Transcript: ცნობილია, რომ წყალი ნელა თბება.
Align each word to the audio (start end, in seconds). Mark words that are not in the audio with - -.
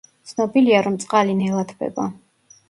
ცნობილია, 0.29 0.79
რომ 0.87 0.97
წყალი 1.03 1.37
ნელა 1.43 1.67
თბება. 1.73 2.09